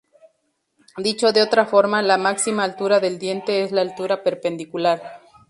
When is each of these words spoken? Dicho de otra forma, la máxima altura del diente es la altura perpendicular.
Dicho 0.97 1.31
de 1.31 1.43
otra 1.43 1.67
forma, 1.67 2.01
la 2.01 2.17
máxima 2.17 2.63
altura 2.63 2.99
del 2.99 3.19
diente 3.19 3.61
es 3.63 3.71
la 3.71 3.81
altura 3.81 4.23
perpendicular. 4.23 4.99